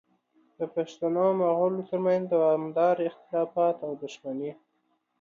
[0.57, 4.51] د پښتنو او مغولو ترمنځ دوامداره اختلافات او دښمنۍ